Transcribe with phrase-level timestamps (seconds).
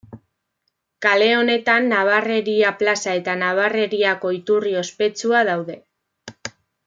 [1.05, 5.77] Kale honetan Nabarreria plaza eta Nabarreriako iturri ospetsua daude.